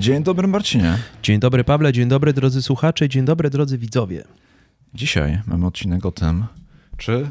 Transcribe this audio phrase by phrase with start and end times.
[0.00, 0.98] Dzień dobry Marcinie.
[1.22, 4.24] Dzień dobry Pawle, dzień dobry drodzy słuchacze, dzień dobry drodzy widzowie.
[4.94, 6.44] Dzisiaj mamy odcinek o tym,
[6.96, 7.30] czy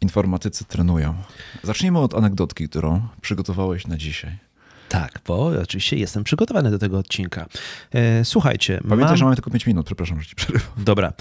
[0.00, 1.14] informatycy trenują.
[1.62, 4.38] Zacznijmy od anegdotki, którą przygotowałeś na dzisiaj.
[4.90, 7.46] Tak, bo oczywiście jestem przygotowany do tego odcinka.
[7.94, 8.78] E, słuchajcie.
[8.82, 9.16] Pamiętaj, mam...
[9.16, 10.68] że mamy tylko 5 minut, przepraszam, że ci przerywam.
[10.76, 11.08] Dobra.
[11.08, 11.12] E,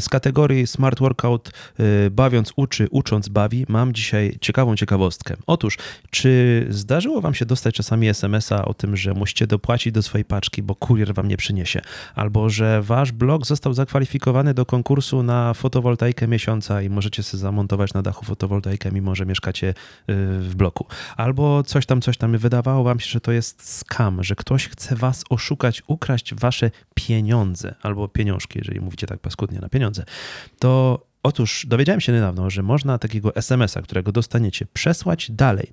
[0.00, 5.36] z kategorii Smart Workout e, bawiąc uczy, ucząc bawi, mam dzisiaj ciekawą ciekawostkę.
[5.46, 5.78] Otóż,
[6.10, 10.62] czy zdarzyło wam się dostać czasami SMS-a o tym, że musicie dopłacić do swojej paczki,
[10.62, 11.80] bo kurier wam nie przyniesie,
[12.14, 17.94] albo że wasz blog został zakwalifikowany do konkursu na fotowoltaikę miesiąca i możecie sobie zamontować
[17.94, 19.74] na dachu fotowoltaikę, mimo że mieszkacie
[20.08, 24.34] w bloku, albo coś tam, coś tam wydawało wam się, że to jest skam, że
[24.34, 30.04] ktoś chce was oszukać, ukraść wasze pieniądze albo pieniążki, jeżeli mówicie tak paskudnie na pieniądze,
[30.58, 35.72] to otóż dowiedziałem się niedawno, że można takiego SMS-a, którego dostaniecie, przesłać dalej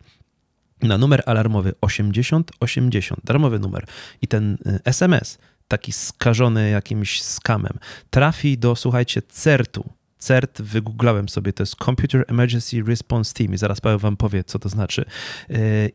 [0.81, 3.85] na numer alarmowy 8080, darmowy numer.
[4.21, 5.37] I ten SMS,
[5.67, 9.89] taki skażony jakimś skamem, trafi do, słuchajcie, CERT-u,
[10.23, 14.59] CERT wygooglałem sobie, to jest Computer Emergency Response Team i zaraz Paweł wam powie, co
[14.59, 15.05] to znaczy.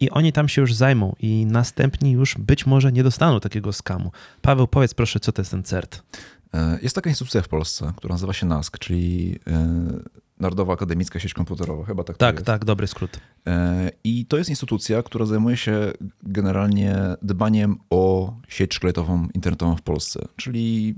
[0.01, 4.12] I oni tam się już zajmą i następni już być może nie dostaną takiego skamu.
[4.43, 6.03] Paweł, powiedz proszę, co to jest ten CERT?
[6.83, 9.39] Jest taka instytucja w Polsce, która nazywa się NASK, czyli
[10.41, 13.20] Narodowa Akademicka Sieć Komputerowa, chyba tak Tak, tak, dobry skrót.
[14.05, 15.92] I to jest instytucja, która zajmuje się
[16.23, 20.95] generalnie dbaniem o sieć szkieletową internetową w Polsce, czyli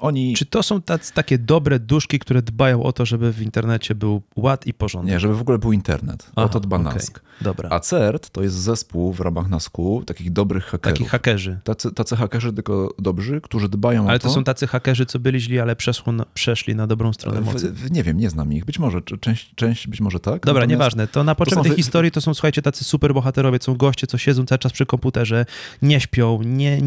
[0.00, 0.34] oni...
[0.34, 4.22] Czy to są tacy, takie dobre duszki, które dbają o to, żeby w internecie był
[4.36, 5.12] ład i porządek?
[5.12, 6.30] Nie, żeby w ogóle był internet.
[6.36, 6.94] Aha, o to dba okay.
[6.94, 7.20] NASK.
[7.40, 7.68] Dobra.
[7.72, 10.98] A CERT to jest zespół w ramach NASK-u takich dobrych hakerów.
[10.98, 11.58] Takich hakerzy.
[11.64, 14.10] Tacy, tacy hakerzy tylko dobrzy, którzy dbają ale o to.
[14.10, 17.72] Ale to są tacy hakerzy, co byli źli, ale na, przeszli na dobrą stronę mocy.
[17.72, 18.64] W, nie wiem, nie znam ich.
[18.64, 20.46] Być może, część, część być może tak.
[20.46, 21.06] Dobra, Natomiast nieważne.
[21.06, 24.46] To na potrzeby tej historii to są, słuchajcie, tacy super bohaterowie, są goście, co siedzą
[24.46, 25.46] cały czas przy komputerze,
[25.82, 26.80] nie śpią, nie,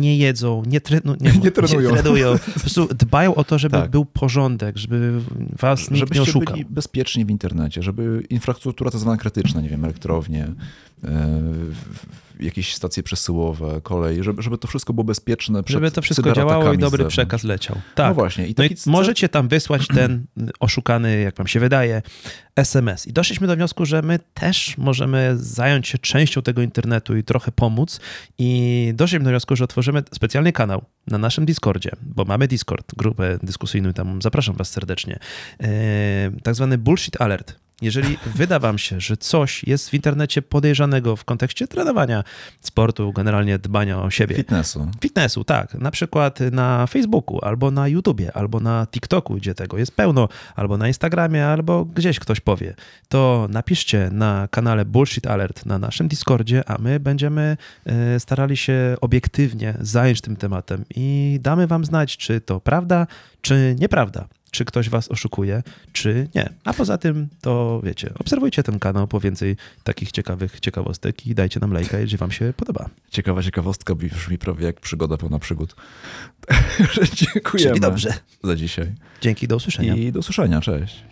[0.00, 1.00] nie jedzą, nie, tre...
[1.04, 1.90] no, nie, nie trenują.
[1.90, 2.36] Nie trenują.
[2.54, 3.90] Po prostu dbają o to, żeby tak.
[3.90, 5.20] był porządek, żeby
[5.58, 6.54] was nikt nie oszukał.
[6.54, 10.48] byli bezpieczni w internecie, żeby infrastruktura tak zwana krytyczna, nie wiem, elektrownie,
[11.04, 11.40] e,
[12.40, 15.62] jakieś stacje przesyłowe, kolej, żeby, żeby to wszystko było bezpieczne.
[15.66, 17.76] żeby to wszystko działało i dobry przekaz leciał.
[17.94, 18.08] Tak.
[18.08, 18.46] No właśnie.
[18.46, 20.26] I, no i możecie tam wysłać ten
[20.60, 22.02] oszukany, jak wam się wydaje,
[22.56, 23.06] SMS.
[23.06, 27.52] I doszliśmy do wniosku, że my też możemy zająć się częścią tego internetu i trochę
[27.52, 28.00] pomóc.
[28.38, 33.38] I doszliśmy do wniosku, że otworzymy specjalny kanał na naszym Discordzie, bo mamy Discord, grupę
[33.42, 35.18] dyskusyjną, tam zapraszam was serdecznie.
[35.60, 35.68] Yy,
[36.42, 37.54] tak zwany Bullshit Alert.
[37.82, 42.24] Jeżeli wyda wam się, że coś jest w internecie podejrzanego w kontekście trenowania,
[42.60, 44.36] sportu, generalnie dbania o siebie.
[44.36, 44.88] Fitnessu.
[45.00, 45.74] Fitnessu, tak.
[45.74, 50.76] Na przykład na Facebooku, albo na YouTubie, albo na TikToku, gdzie tego jest pełno, albo
[50.76, 52.74] na Instagramie, albo gdzieś ktoś powie.
[53.08, 58.96] To napiszcie na kanale Bullshit Alert na naszym Discordzie, a my będziemy e, starali się
[59.00, 63.06] obiektywnie zająć tym tematem i damy wam znać, czy to prawda,
[63.42, 65.62] czy nieprawda czy ktoś was oszukuje,
[65.92, 66.50] czy nie.
[66.64, 71.60] A poza tym, to wiecie, obserwujcie ten kanał po więcej takich ciekawych ciekawostek i dajcie
[71.60, 72.90] nam lajka, jeżeli wam się podoba.
[73.10, 75.76] Ciekawa ciekawostka brzmi prawie jak przygoda pełna przygód.
[77.14, 78.14] Dziękujemy Czyli dobrze.
[78.44, 78.92] za dzisiaj.
[79.20, 79.94] Dzięki, do usłyszenia.
[79.94, 81.04] I do usłyszenia, cześć.